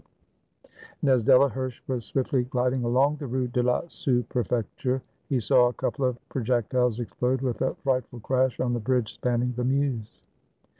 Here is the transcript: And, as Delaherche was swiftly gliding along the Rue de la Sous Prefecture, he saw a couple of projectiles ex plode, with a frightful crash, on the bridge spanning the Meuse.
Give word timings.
And, 1.03 1.11
as 1.11 1.21
Delaherche 1.21 1.83
was 1.85 2.05
swiftly 2.05 2.45
gliding 2.45 2.83
along 2.83 3.17
the 3.17 3.27
Rue 3.27 3.47
de 3.47 3.61
la 3.61 3.81
Sous 3.87 4.25
Prefecture, 4.29 5.03
he 5.29 5.39
saw 5.39 5.67
a 5.67 5.73
couple 5.73 6.05
of 6.05 6.17
projectiles 6.27 6.99
ex 6.99 7.11
plode, 7.21 7.43
with 7.43 7.61
a 7.61 7.75
frightful 7.75 8.19
crash, 8.19 8.59
on 8.59 8.73
the 8.73 8.79
bridge 8.79 9.13
spanning 9.13 9.53
the 9.55 9.63
Meuse. 9.63 10.23